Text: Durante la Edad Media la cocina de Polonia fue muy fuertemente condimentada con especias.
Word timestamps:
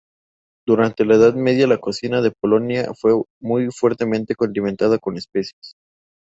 Durante 0.65 1.05
la 1.05 1.13
Edad 1.13 1.35
Media 1.35 1.67
la 1.67 1.77
cocina 1.77 2.23
de 2.23 2.31
Polonia 2.31 2.91
fue 2.99 3.11
muy 3.39 3.69
fuertemente 3.69 4.33
condimentada 4.33 4.97
con 4.97 5.15
especias. 5.15 5.75